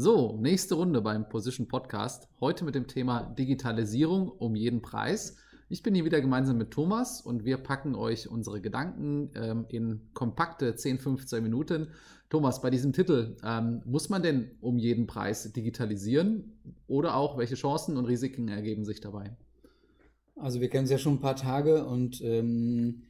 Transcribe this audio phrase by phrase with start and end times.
[0.00, 2.28] So, nächste Runde beim Position Podcast.
[2.38, 5.34] Heute mit dem Thema Digitalisierung um jeden Preis.
[5.68, 10.02] Ich bin hier wieder gemeinsam mit Thomas und wir packen euch unsere Gedanken ähm, in
[10.14, 11.88] kompakte 10, 15 Minuten.
[12.30, 17.56] Thomas, bei diesem Titel, ähm, muss man denn um jeden Preis digitalisieren oder auch welche
[17.56, 19.36] Chancen und Risiken ergeben sich dabei?
[20.36, 23.02] Also wir kennen es ja schon ein paar Tage und ähm,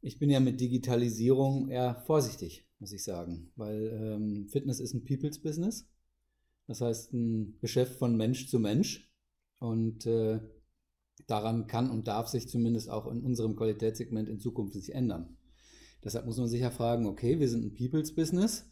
[0.00, 5.04] ich bin ja mit Digitalisierung eher vorsichtig, muss ich sagen, weil ähm, Fitness ist ein
[5.04, 5.86] People's Business.
[6.66, 9.10] Das heißt, ein Geschäft von Mensch zu Mensch.
[9.58, 10.40] Und äh,
[11.26, 15.36] daran kann und darf sich zumindest auch in unserem Qualitätssegment in Zukunft sich ändern.
[16.04, 18.70] Deshalb muss man sich ja fragen, okay, wir sind ein People's Business.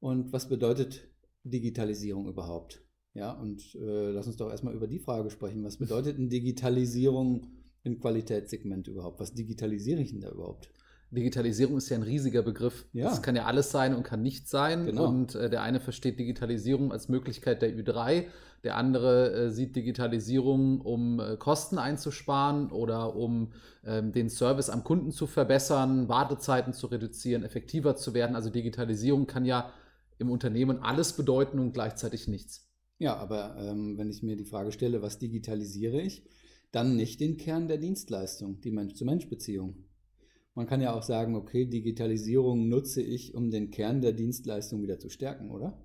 [0.00, 1.08] Und was bedeutet
[1.44, 2.82] Digitalisierung überhaupt?
[3.14, 5.64] Ja, und äh, lass uns doch erstmal über die Frage sprechen.
[5.64, 7.46] Was bedeutet eine Digitalisierung
[7.82, 9.20] im Qualitätssegment überhaupt?
[9.20, 10.68] Was digitalisiere ich denn da überhaupt?
[11.16, 12.86] Digitalisierung ist ja ein riesiger Begriff.
[12.92, 13.08] Ja.
[13.08, 14.86] Das kann ja alles sein und kann nicht sein.
[14.86, 15.08] Genau.
[15.08, 18.26] Und äh, der eine versteht Digitalisierung als Möglichkeit der Ü3,
[18.62, 23.52] der andere äh, sieht Digitalisierung, um äh, Kosten einzusparen oder um
[23.84, 28.36] ähm, den Service am Kunden zu verbessern, Wartezeiten zu reduzieren, effektiver zu werden.
[28.36, 29.72] Also Digitalisierung kann ja
[30.18, 32.70] im Unternehmen alles bedeuten und gleichzeitig nichts.
[32.98, 36.24] Ja, aber ähm, wenn ich mir die Frage stelle, was digitalisiere ich,
[36.72, 39.85] dann nicht den Kern der Dienstleistung, die Mensch-zu-Mensch-Beziehung.
[40.56, 44.98] Man kann ja auch sagen, okay, Digitalisierung nutze ich, um den Kern der Dienstleistung wieder
[44.98, 45.76] zu stärken, oder?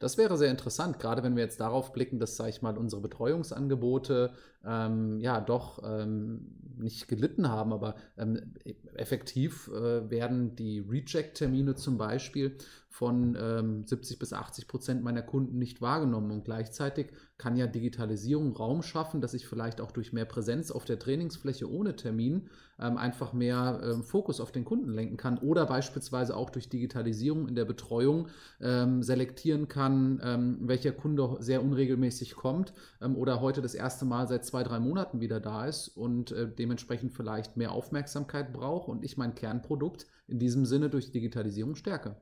[0.00, 3.02] Das wäre sehr interessant, gerade wenn wir jetzt darauf blicken, dass, sage ich mal, unsere
[3.02, 4.32] Betreuungsangebote
[4.64, 8.54] ähm, ja doch ähm, nicht gelitten haben, aber ähm,
[8.94, 12.56] effektiv äh, werden die Reject-Termine zum Beispiel
[12.88, 16.32] von 70 ähm, bis 80 Prozent meiner Kunden nicht wahrgenommen.
[16.32, 20.84] Und gleichzeitig kann ja Digitalisierung Raum schaffen, dass ich vielleicht auch durch mehr Präsenz auf
[20.84, 22.48] der Trainingsfläche ohne Termin
[22.80, 27.46] ähm, einfach mehr ähm, Fokus auf den Kunden lenken kann oder beispielsweise auch durch Digitalisierung
[27.46, 28.28] in der Betreuung
[28.60, 32.72] selektieren kann, welcher Kunde sehr unregelmäßig kommt
[33.14, 37.12] oder heute das erste Mal seit zwei, drei Monaten wieder da ist und äh, dementsprechend
[37.12, 42.16] vielleicht mehr Aufmerksamkeit braucht und ich mein Kernprodukt in diesem Sinne durch Digitalisierung stärke.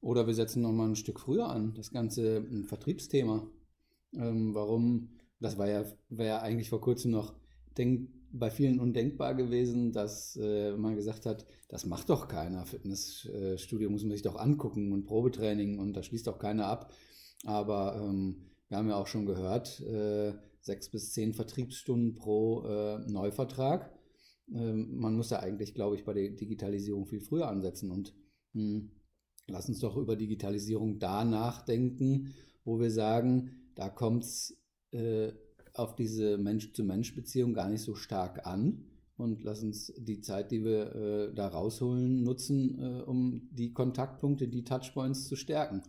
[0.00, 3.46] Oder wir setzen nochmal ein Stück früher an, das ganze Vertriebsthema.
[4.14, 7.34] Ähm, warum, das war ja, war ja eigentlich vor kurzem noch
[7.78, 12.64] denk, bei vielen undenkbar gewesen, dass äh, man gesagt hat, das macht doch keiner.
[12.64, 16.92] Fitnessstudio muss man sich doch angucken und Probetraining und da schließt doch keiner ab.
[17.44, 22.98] Aber ähm, wir haben ja auch schon gehört, äh, sechs bis zehn Vertriebsstunden pro äh,
[23.10, 23.92] Neuvertrag.
[24.52, 28.14] Ähm, man muss ja eigentlich, glaube ich, bei der Digitalisierung viel früher ansetzen und
[28.52, 28.90] mh, hm,
[29.48, 34.56] lass uns doch über Digitalisierung da nachdenken, wo wir sagen, da kommt es
[34.92, 35.32] äh,
[35.74, 38.84] auf diese Mensch-zu-Mensch-Beziehung gar nicht so stark an.
[39.16, 44.48] Und lass uns die Zeit, die wir äh, da rausholen, nutzen, äh, um die Kontaktpunkte,
[44.48, 45.82] die Touchpoints zu stärken.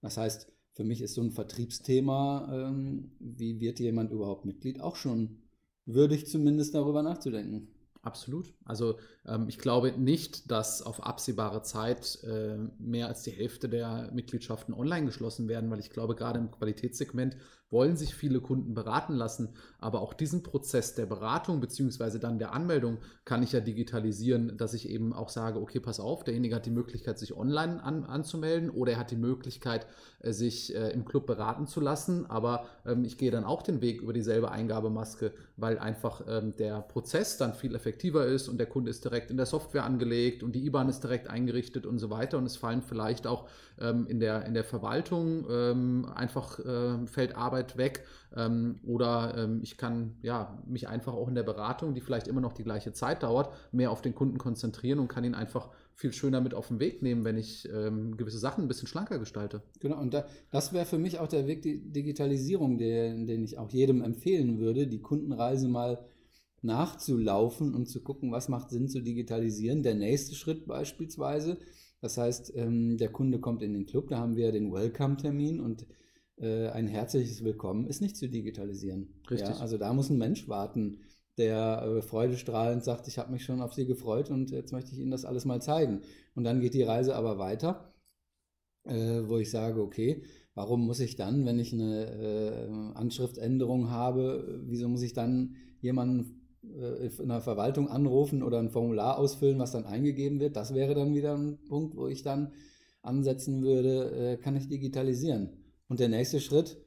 [0.00, 4.96] Das heißt, für mich ist so ein Vertriebsthema, ähm, wie wird jemand überhaupt Mitglied, auch
[4.96, 5.42] schon
[5.86, 7.68] würdig zumindest darüber nachzudenken.
[8.02, 8.54] Absolut.
[8.64, 14.10] Also ähm, ich glaube nicht, dass auf absehbare Zeit äh, mehr als die Hälfte der
[14.12, 17.36] Mitgliedschaften online geschlossen werden, weil ich glaube, gerade im Qualitätssegment
[17.70, 19.50] wollen sich viele Kunden beraten lassen.
[19.78, 24.74] Aber auch diesen Prozess der Beratung beziehungsweise dann der Anmeldung kann ich ja digitalisieren, dass
[24.74, 28.70] ich eben auch sage, okay, pass auf, derjenige hat die Möglichkeit, sich online an, anzumelden
[28.70, 29.86] oder er hat die Möglichkeit,
[30.20, 32.26] äh, sich äh, im Club beraten zu lassen.
[32.26, 36.80] Aber ähm, ich gehe dann auch den Weg über dieselbe Eingabemaske, weil einfach ähm, der
[36.80, 40.52] Prozess dann viel effektiver ist und der Kunde ist direkt in der Software angelegt und
[40.52, 42.38] die IBAN ist direkt eingerichtet und so weiter.
[42.38, 43.48] Und es fallen vielleicht auch
[43.78, 48.04] ähm, in, der, in der Verwaltung ähm, einfach äh, fällt Arbeit weg
[48.36, 52.40] ähm, oder ähm, ich kann ja, mich einfach auch in der Beratung, die vielleicht immer
[52.40, 56.12] noch die gleiche Zeit dauert, mehr auf den Kunden konzentrieren und kann ihn einfach viel
[56.12, 59.62] schöner mit auf den Weg nehmen, wenn ich ähm, gewisse Sachen ein bisschen schlanker gestalte.
[59.80, 63.58] Genau, und da, das wäre für mich auch der Weg, die Digitalisierung, der, den ich
[63.58, 65.98] auch jedem empfehlen würde, die Kundenreise mal
[66.62, 69.82] nachzulaufen und zu gucken, was macht Sinn zu digitalisieren.
[69.82, 71.58] Der nächste Schritt beispielsweise,
[72.00, 75.86] das heißt, ähm, der Kunde kommt in den Club, da haben wir den Welcome-Termin und
[76.40, 79.14] äh, ein herzliches Willkommen ist nicht zu digitalisieren.
[79.30, 79.50] Richtig.
[79.50, 81.00] Ja, also da muss ein Mensch warten,
[81.38, 84.98] der äh, freudestrahlend sagt, ich habe mich schon auf Sie gefreut und jetzt möchte ich
[84.98, 86.00] Ihnen das alles mal zeigen.
[86.34, 87.92] Und dann geht die Reise aber weiter,
[88.84, 90.22] äh, wo ich sage, okay,
[90.54, 96.40] warum muss ich dann, wenn ich eine äh, Anschriftänderung habe, wieso muss ich dann jemanden
[96.62, 100.56] äh, in der Verwaltung anrufen oder ein Formular ausfüllen, was dann eingegeben wird.
[100.56, 102.52] Das wäre dann wieder ein Punkt, wo ich dann
[103.02, 105.59] ansetzen würde, äh, kann ich digitalisieren.
[105.90, 106.78] Und der nächste Schritt,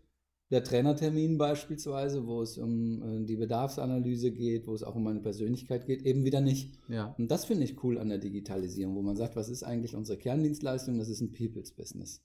[0.50, 5.20] der Trainertermin beispielsweise, wo es um äh, die Bedarfsanalyse geht, wo es auch um meine
[5.20, 6.80] Persönlichkeit geht, eben wieder nicht.
[6.88, 7.14] Ja.
[7.18, 10.18] Und das finde ich cool an der Digitalisierung, wo man sagt, was ist eigentlich unsere
[10.18, 10.98] Kerndienstleistung?
[10.98, 12.24] Das ist ein People's Business.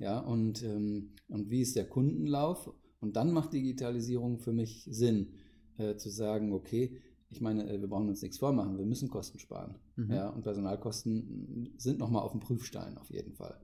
[0.00, 2.68] Ja, und, ähm, und wie ist der Kundenlauf?
[2.98, 5.34] Und dann macht Digitalisierung für mich Sinn,
[5.76, 6.98] äh, zu sagen, okay,
[7.30, 9.76] ich meine, äh, wir brauchen uns nichts vormachen, wir müssen Kosten sparen.
[9.94, 10.12] Mhm.
[10.12, 13.60] Ja, und Personalkosten sind nochmal auf dem Prüfstein auf jeden Fall.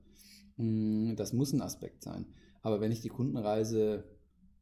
[0.57, 2.27] Mm, das muss ein Aspekt sein.
[2.65, 4.05] Aber wenn ich die Kundenreise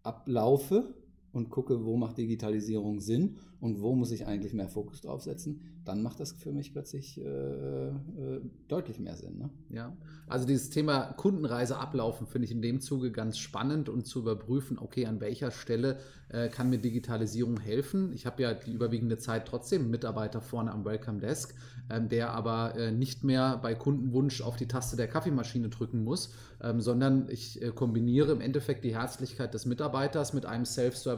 [0.02, 0.93] ablaufe
[1.32, 5.61] und gucke, wo macht Digitalisierung Sinn und wo muss ich eigentlich mehr Fokus drauf setzen,
[5.84, 9.38] dann macht das für mich plötzlich äh, äh, deutlich mehr Sinn.
[9.38, 9.50] Ne?
[9.70, 9.96] Ja,
[10.26, 14.79] also dieses Thema Kundenreise ablaufen finde ich in dem Zuge ganz spannend und zu überprüfen,
[14.79, 15.99] okay, an welcher Stelle
[16.29, 18.12] äh, kann mir Digitalisierung helfen.
[18.12, 21.55] Ich habe ja die überwiegende Zeit trotzdem einen Mitarbeiter vorne am Welcome Desk,
[21.90, 26.32] ähm, der aber äh, nicht mehr bei Kundenwunsch auf die Taste der Kaffeemaschine drücken muss,
[26.62, 30.64] ähm, sondern ich äh, kombiniere im Endeffekt die Herzlichkeit des Mitarbeiters mit einem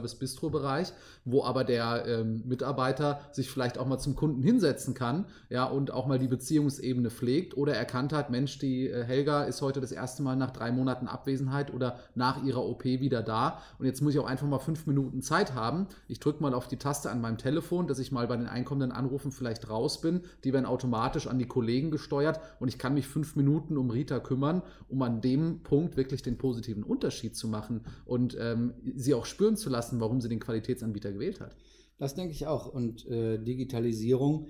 [0.07, 0.93] Self-Service-Bistro-Bereich,
[1.25, 5.91] wo aber der ähm, Mitarbeiter sich vielleicht auch mal zum Kunden hinsetzen kann, ja, und
[5.91, 9.91] auch mal die Beziehungsebene pflegt oder erkannt hat, Mensch, die äh, Helga ist heute das
[9.91, 14.13] erste Mal nach drei Monaten Abwesenheit oder nach ihrer OP wieder da und jetzt muss
[14.13, 15.87] ich auch einfach mal fünf Minuten Minuten Zeit haben.
[16.07, 18.91] Ich drücke mal auf die Taste an meinem Telefon, dass ich mal bei den einkommenden
[18.91, 20.21] Anrufen vielleicht raus bin.
[20.43, 24.19] Die werden automatisch an die Kollegen gesteuert und ich kann mich fünf Minuten um Rita
[24.19, 29.25] kümmern, um an dem Punkt wirklich den positiven Unterschied zu machen und ähm, sie auch
[29.25, 31.55] spüren zu lassen, warum sie den Qualitätsanbieter gewählt hat.
[31.97, 32.67] Das denke ich auch.
[32.67, 34.47] Und äh, Digitalisierung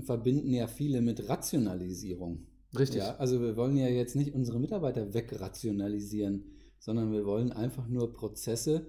[0.00, 2.46] verbinden ja viele mit Rationalisierung.
[2.78, 2.98] Richtig.
[2.98, 6.44] Ja, also wir wollen ja jetzt nicht unsere Mitarbeiter wegrationalisieren,
[6.78, 8.88] sondern wir wollen einfach nur Prozesse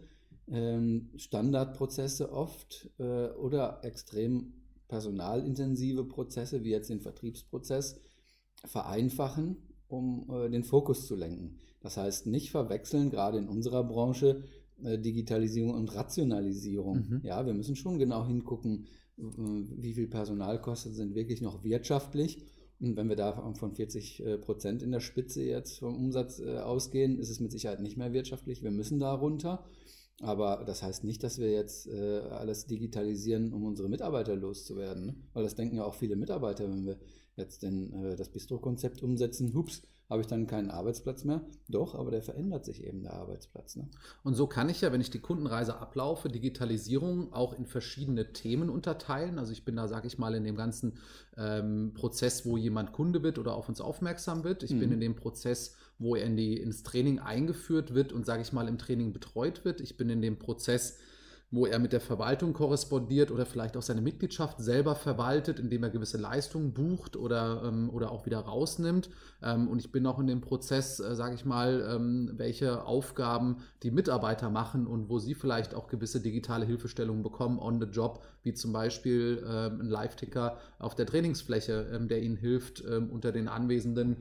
[0.51, 4.53] ähm, Standardprozesse oft äh, oder extrem
[4.87, 7.99] personalintensive Prozesse, wie jetzt den Vertriebsprozess,
[8.65, 9.57] vereinfachen,
[9.87, 11.59] um äh, den Fokus zu lenken.
[11.81, 14.43] Das heißt, nicht verwechseln, gerade in unserer Branche,
[14.83, 17.07] Digitalisierung und Rationalisierung.
[17.09, 17.21] Mhm.
[17.23, 18.87] Ja, wir müssen schon genau hingucken,
[19.17, 22.45] wie viel Personalkosten sind wirklich noch wirtschaftlich.
[22.79, 27.29] Und wenn wir da von 40 Prozent in der Spitze jetzt vom Umsatz ausgehen, ist
[27.29, 28.63] es mit Sicherheit nicht mehr wirtschaftlich.
[28.63, 29.65] Wir müssen da runter.
[30.21, 35.05] Aber das heißt nicht, dass wir jetzt äh, alles digitalisieren, um unsere Mitarbeiter loszuwerden.
[35.05, 35.15] Ne?
[35.33, 36.99] Weil das denken ja auch viele Mitarbeiter, wenn wir
[37.37, 41.41] jetzt den, äh, das Bistro-Konzept umsetzen, hups, habe ich dann keinen Arbeitsplatz mehr.
[41.67, 43.75] Doch, aber der verändert sich eben, der Arbeitsplatz.
[43.75, 43.87] Ne?
[44.23, 48.71] Und so kann ich ja, wenn ich die Kundenreise ablaufe, Digitalisierung auch in verschiedene Themen
[48.71, 49.37] unterteilen.
[49.37, 50.97] Also ich bin da, sage ich mal, in dem ganzen
[51.37, 54.63] ähm, Prozess, wo jemand Kunde wird oder auf uns aufmerksam wird.
[54.63, 54.79] Ich mhm.
[54.79, 58.51] bin in dem Prozess, wo er in die, ins Training eingeführt wird und, sage ich
[58.51, 59.79] mal, im Training betreut wird.
[59.79, 60.97] Ich bin in dem Prozess,
[61.51, 65.89] wo er mit der Verwaltung korrespondiert oder vielleicht auch seine Mitgliedschaft selber verwaltet, indem er
[65.89, 69.09] gewisse Leistungen bucht oder, ähm, oder auch wieder rausnimmt.
[69.41, 73.57] Ähm, und ich bin auch in dem Prozess, äh, sage ich mal, ähm, welche Aufgaben
[73.81, 78.23] die Mitarbeiter machen und wo sie vielleicht auch gewisse digitale Hilfestellungen bekommen on the job,
[78.43, 83.31] wie zum Beispiel ähm, ein Live-Ticker auf der Trainingsfläche, ähm, der ihnen hilft, ähm, unter
[83.31, 84.17] den Anwesenden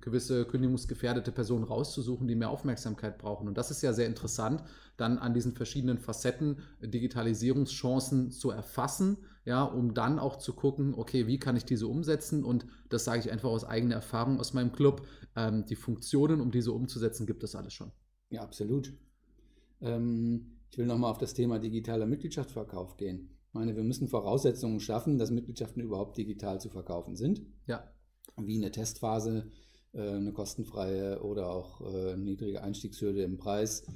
[0.00, 3.48] gewisse kündigungsgefährdete Personen rauszusuchen, die mehr Aufmerksamkeit brauchen.
[3.48, 4.62] Und das ist ja sehr interessant,
[4.96, 11.26] dann an diesen verschiedenen Facetten Digitalisierungschancen zu erfassen, ja, um dann auch zu gucken, okay,
[11.26, 12.44] wie kann ich diese umsetzen?
[12.44, 15.06] Und das sage ich einfach aus eigener Erfahrung aus meinem Club.
[15.36, 17.92] Ähm, die Funktionen, um diese umzusetzen, gibt es alles schon.
[18.30, 18.94] Ja, absolut.
[19.80, 23.28] Ähm, ich will nochmal auf das Thema digitaler Mitgliedschaftsverkauf gehen.
[23.48, 27.42] Ich meine, wir müssen Voraussetzungen schaffen, dass Mitgliedschaften überhaupt digital zu verkaufen sind.
[27.66, 27.92] Ja.
[28.36, 29.50] Wie eine Testphase,
[29.92, 33.86] äh, eine kostenfreie oder auch äh, niedrige Einstiegshürde im Preis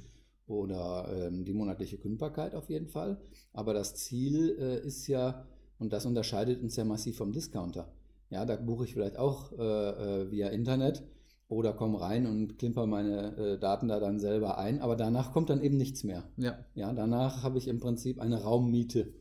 [0.49, 3.21] oder ähm, die monatliche Kündbarkeit auf jeden Fall.
[3.53, 5.45] Aber das Ziel äh, ist ja,
[5.77, 7.91] und das unterscheidet uns ja massiv vom Discounter.
[8.29, 11.03] Ja, da buche ich vielleicht auch äh, äh, via Internet
[11.47, 15.63] oder komme rein und klimper meine Daten da dann selber ein, aber danach kommt dann
[15.63, 16.29] eben nichts mehr.
[16.37, 16.63] Ja.
[16.75, 19.13] Ja, danach habe ich im Prinzip eine Raummiete.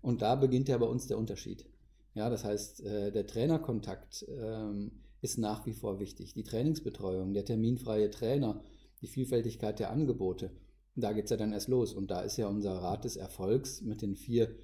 [0.00, 1.66] Und da beginnt ja bei uns der Unterschied.
[2.14, 4.92] Ja, das heißt, der Trainerkontakt ähm,
[5.22, 6.34] ist nach wie vor wichtig.
[6.34, 8.62] Die Trainingsbetreuung, der terminfreie Trainer,
[9.00, 10.50] die Vielfältigkeit der Angebote.
[10.96, 11.92] Da geht es ja dann erst los.
[11.92, 14.54] Und da ist ja unser Rat des Erfolgs mit den vier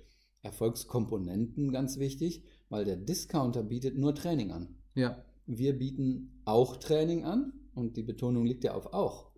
[0.43, 4.77] Erfolgskomponenten ganz wichtig, weil der Discounter bietet nur Training an.
[4.95, 5.25] Ja.
[5.47, 9.31] Wir bieten auch Training an und die Betonung liegt ja auf auch.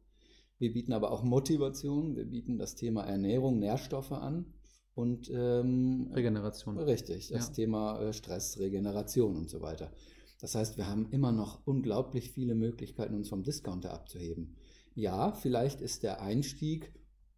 [0.59, 4.47] Wir bieten aber auch Motivation, wir bieten das Thema Ernährung, Nährstoffe an
[4.95, 6.79] und ähm, Regeneration.
[6.79, 7.55] Richtig, das ja.
[7.55, 9.93] Thema äh, Stress, Regeneration und so weiter.
[10.41, 14.57] Das heißt, wir haben immer noch unglaublich viele Möglichkeiten, uns vom Discounter abzuheben
[14.99, 16.93] ja, vielleicht ist der Einstieg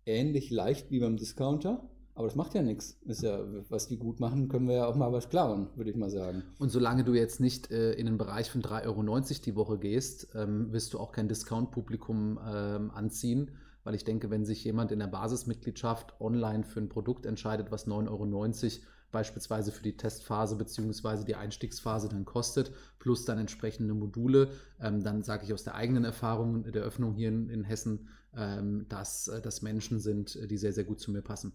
[0.06, 2.98] ähnlich leicht wie beim Discounter, aber das macht ja nichts.
[3.04, 3.38] Ist ja,
[3.68, 6.42] was die gut machen, können wir ja auch mal was klauen, würde ich mal sagen.
[6.58, 10.28] Und solange du jetzt nicht äh, in den Bereich von 3,90 Euro die Woche gehst,
[10.34, 13.50] ähm, wirst du auch kein Discount-Publikum ähm, anziehen.
[13.84, 17.86] Weil ich denke, wenn sich jemand in der Basismitgliedschaft online für ein Produkt entscheidet, was
[17.86, 21.24] 9,90 Euro beispielsweise für die Testphase bzw.
[21.24, 24.50] die Einstiegsphase dann kostet, plus dann entsprechende Module.
[24.80, 28.86] Ähm, dann sage ich aus der eigenen Erfahrung der Öffnung hier in, in Hessen, ähm,
[28.88, 31.52] dass äh, das Menschen sind, die sehr, sehr gut zu mir passen.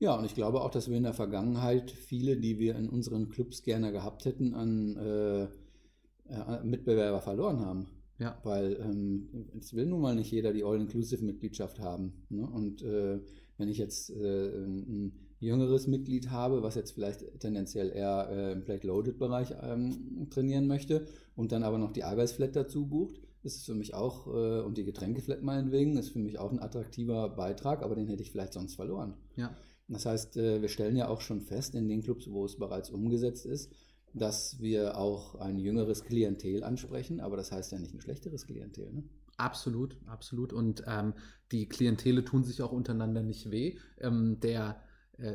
[0.00, 3.28] Ja, und ich glaube auch, dass wir in der Vergangenheit viele, die wir in unseren
[3.30, 7.86] Clubs gerne gehabt hätten, an äh, äh, Mitbewerber verloren haben.
[8.18, 8.38] Ja.
[8.44, 9.28] Weil ähm,
[9.58, 12.24] es will nun mal nicht jeder die All-Inclusive-Mitgliedschaft haben.
[12.28, 12.46] Ne?
[12.46, 13.20] Und äh,
[13.56, 18.64] wenn ich jetzt äh, ein jüngeres Mitglied habe, was jetzt vielleicht tendenziell eher äh, im
[18.64, 23.74] Plate-Loaded-Bereich ähm, trainieren möchte und dann aber noch die Eiweißflat dazu bucht, ist es für
[23.74, 27.94] mich auch, äh, und die Getränkeflat meinetwegen, ist für mich auch ein attraktiver Beitrag, aber
[27.94, 29.14] den hätte ich vielleicht sonst verloren.
[29.36, 29.54] Ja.
[29.88, 32.90] Das heißt, äh, wir stellen ja auch schon fest in den Clubs, wo es bereits
[32.90, 33.72] umgesetzt ist,
[34.12, 38.92] dass wir auch ein jüngeres Klientel ansprechen, aber das heißt ja nicht ein schlechteres Klientel.
[38.92, 39.04] Ne?
[39.36, 40.52] Absolut, absolut.
[40.52, 41.14] Und ähm,
[41.52, 43.76] die Klientele tun sich auch untereinander nicht weh.
[44.00, 44.80] Ähm, der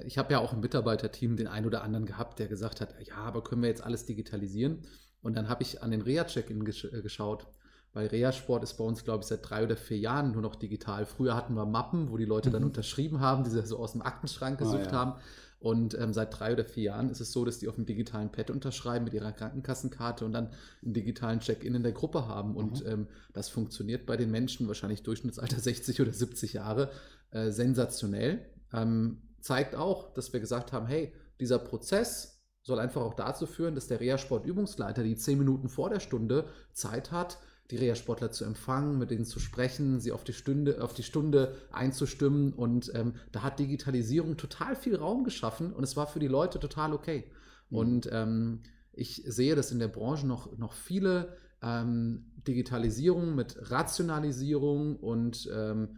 [0.05, 3.15] ich habe ja auch im Mitarbeiterteam den einen oder anderen gehabt, der gesagt hat, ja,
[3.15, 4.83] aber können wir jetzt alles digitalisieren?
[5.21, 7.47] Und dann habe ich an den Reha-Check-In gesch äh, geschaut
[7.93, 11.05] weil Reha-Sport ist bei uns, glaube ich, seit drei oder vier Jahren nur noch digital.
[11.05, 12.53] Früher hatten wir Mappen, wo die Leute mhm.
[12.53, 14.97] dann unterschrieben haben, die sie so aus dem Aktenschrank ah, gesucht ah, ja.
[14.97, 15.13] haben.
[15.59, 18.31] Und ähm, seit drei oder vier Jahren ist es so, dass die auf dem digitalen
[18.31, 20.49] Pad unterschreiben mit ihrer Krankenkassenkarte und dann
[20.83, 22.55] einen digitalen Check-in in der Gruppe haben.
[22.55, 22.91] Und mhm.
[22.91, 26.89] ähm, das funktioniert bei den Menschen, wahrscheinlich Durchschnittsalter 60 oder 70 Jahre,
[27.31, 28.43] äh, sensationell.
[28.73, 33.75] Ähm, zeigt auch, dass wir gesagt haben, hey, dieser Prozess soll einfach auch dazu führen,
[33.75, 37.37] dass der Reha-Sport-Übungsleiter die zehn Minuten vor der Stunde Zeit hat,
[37.69, 41.55] die Reha-Sportler zu empfangen, mit denen zu sprechen, sie auf die Stunde, auf die Stunde
[41.73, 42.53] einzustimmen.
[42.53, 46.59] Und ähm, da hat Digitalisierung total viel Raum geschaffen und es war für die Leute
[46.59, 47.25] total okay.
[47.69, 47.77] Mhm.
[47.77, 54.95] Und ähm, ich sehe, dass in der Branche noch, noch viele ähm, Digitalisierung mit Rationalisierung
[54.95, 55.97] und ähm,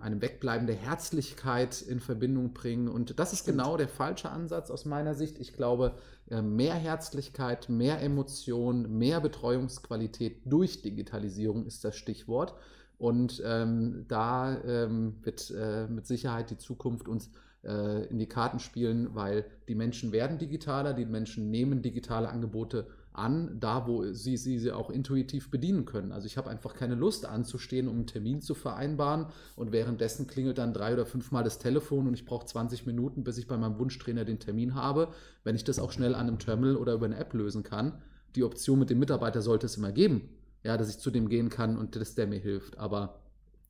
[0.00, 2.88] einem Wegbleiben der Herzlichkeit in Verbindung bringen.
[2.88, 5.38] Und das ist genau der falsche Ansatz aus meiner Sicht.
[5.38, 5.94] Ich glaube,
[6.30, 12.54] äh, mehr Herzlichkeit, mehr Emotion, mehr Betreuungsqualität durch Digitalisierung ist das Stichwort.
[12.98, 17.30] Und ähm, da ähm, wird äh, mit Sicherheit die Zukunft uns
[17.64, 22.86] äh, in die Karten spielen, weil die Menschen werden digitaler, die Menschen nehmen digitale Angebote
[23.14, 26.10] an, da wo sie, sie sie auch intuitiv bedienen können.
[26.10, 30.58] Also ich habe einfach keine Lust anzustehen, um einen Termin zu vereinbaren und währenddessen klingelt
[30.58, 33.78] dann drei oder fünfmal das Telefon und ich brauche 20 Minuten, bis ich bei meinem
[33.78, 35.08] Wunschtrainer den Termin habe,
[35.44, 38.02] wenn ich das auch schnell an einem Terminal oder über eine App lösen kann.
[38.34, 40.28] Die Option mit dem Mitarbeiter sollte es immer geben,
[40.64, 42.78] ja, dass ich zu dem gehen kann und dass der mir hilft.
[42.78, 43.20] Aber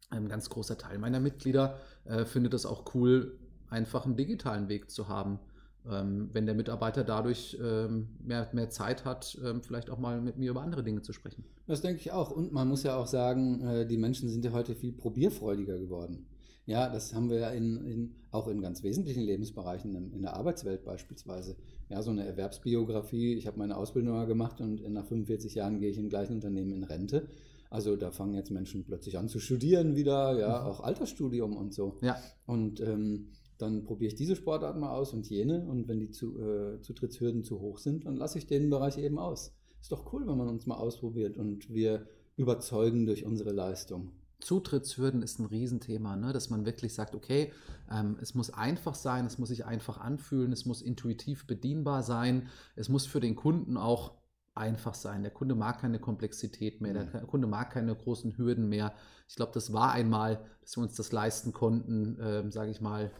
[0.09, 4.91] ein ganz großer Teil meiner Mitglieder äh, findet es auch cool, einfach einen digitalen Weg
[4.91, 5.39] zu haben ähm,
[5.85, 10.50] wenn der Mitarbeiter dadurch ähm, mehr, mehr Zeit hat, ähm, vielleicht auch mal mit mir
[10.50, 11.45] über andere Dinge zu sprechen.
[11.67, 12.31] Das denke ich auch.
[12.31, 16.26] Und man muss ja auch sagen, äh, die Menschen sind ja heute viel probierfreudiger geworden.
[16.67, 20.35] Ja, das haben wir ja in, in, auch in ganz wesentlichen Lebensbereichen, in, in, der
[20.35, 21.57] Arbeitswelt beispielsweise.
[21.91, 23.35] Ja, so eine Erwerbsbiografie.
[23.35, 26.73] Ich habe meine Ausbildung mal gemacht und nach 45 Jahren gehe ich im gleichen Unternehmen
[26.73, 27.29] in Rente.
[27.69, 30.67] Also da fangen jetzt Menschen plötzlich an zu studieren wieder, ja, mhm.
[30.67, 31.99] auch Altersstudium und so.
[32.00, 32.17] Ja.
[32.47, 35.67] Und ähm, dann probiere ich diese Sportart mal aus und jene.
[35.67, 39.19] Und wenn die zu, äh, Zutrittshürden zu hoch sind, dann lasse ich den Bereich eben
[39.19, 39.55] aus.
[39.81, 42.07] Ist doch cool, wenn man uns mal ausprobiert und wir
[42.37, 44.13] überzeugen durch unsere Leistung.
[44.41, 46.33] Zutrittshürden ist ein Riesenthema, ne?
[46.33, 47.53] dass man wirklich sagt, okay,
[47.91, 52.49] ähm, es muss einfach sein, es muss sich einfach anfühlen, es muss intuitiv bedienbar sein,
[52.77, 54.13] es muss für den Kunden auch
[54.55, 55.23] einfach sein.
[55.23, 57.27] Der Kunde mag keine Komplexität mehr, der mhm.
[57.27, 58.95] Kunde mag keine großen Hürden mehr.
[59.29, 63.11] Ich glaube, das war einmal, dass wir uns das leisten konnten, äh, sage ich mal,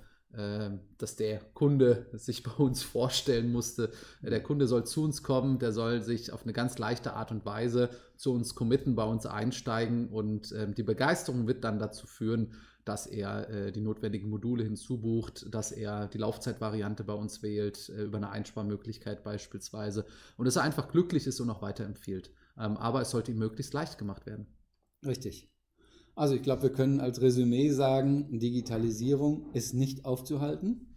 [0.99, 3.91] dass der Kunde sich bei uns vorstellen musste.
[4.23, 7.47] Der Kunde soll zu uns kommen, der soll sich auf eine ganz leichte Art und
[7.47, 12.53] Weise zu uns committen, bei uns einsteigen und ähm, die Begeisterung wird dann dazu führen,
[12.85, 18.05] dass er äh, die notwendigen Module hinzubucht, dass er die Laufzeitvariante bei uns wählt, äh,
[18.05, 20.05] über eine Einsparmöglichkeit beispielsweise
[20.37, 22.31] und dass er einfach glücklich ist und auch weiterempfiehlt.
[22.59, 24.47] Ähm, aber es sollte ihm möglichst leicht gemacht werden.
[25.05, 25.54] Richtig.
[26.15, 30.95] Also ich glaube, wir können als Resümee sagen, Digitalisierung ist nicht aufzuhalten,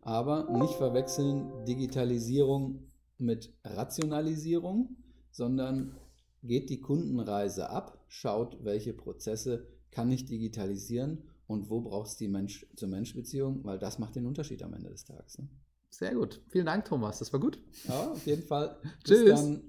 [0.00, 4.96] aber nicht verwechseln Digitalisierung mit Rationalisierung,
[5.30, 5.96] sondern
[6.42, 12.28] geht die Kundenreise ab, schaut, welche Prozesse kann ich digitalisieren und wo braucht es die
[12.28, 15.38] Mensch-zu-Mensch-Beziehung, weil das macht den Unterschied am Ende des Tages.
[15.38, 15.48] Ne?
[15.90, 16.40] Sehr gut.
[16.48, 17.18] Vielen Dank, Thomas.
[17.18, 17.62] Das war gut.
[17.86, 18.76] Ja, auf jeden Fall.
[19.04, 19.60] Tschüss.